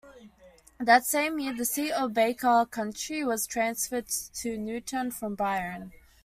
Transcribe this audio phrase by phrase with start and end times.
[0.79, 5.93] That same year, the seat of Baker County was transferred to Newton from Byron.